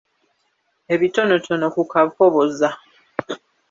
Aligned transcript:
Ebitonotono 0.93 1.67
ku 1.75 1.81
Kakoboza. 1.91 2.69